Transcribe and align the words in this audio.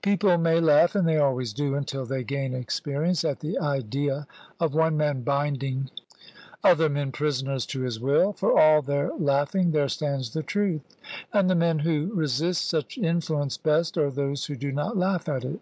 People 0.00 0.38
may 0.38 0.58
laugh 0.58 0.94
(and 0.94 1.06
they 1.06 1.18
always 1.18 1.52
do 1.52 1.74
until 1.74 2.06
they 2.06 2.24
gain 2.24 2.54
experience) 2.54 3.26
at 3.26 3.40
the 3.40 3.58
idea 3.58 4.26
of 4.58 4.74
one 4.74 4.96
man 4.96 5.20
binding 5.20 5.90
other 6.64 6.88
men 6.88 7.12
prisoners 7.12 7.66
to 7.66 7.82
his 7.82 8.00
will. 8.00 8.32
For 8.32 8.58
all 8.58 8.80
their 8.80 9.14
laughing, 9.18 9.72
there 9.72 9.90
stands 9.90 10.32
the 10.32 10.42
truth; 10.42 10.80
and 11.30 11.50
the 11.50 11.54
men 11.54 11.80
who 11.80 12.10
resist 12.14 12.64
such 12.64 12.96
influence 12.96 13.58
best 13.58 13.98
are 13.98 14.10
those 14.10 14.46
who 14.46 14.56
do 14.56 14.72
not 14.72 14.96
laugh 14.96 15.28
at 15.28 15.44
it. 15.44 15.60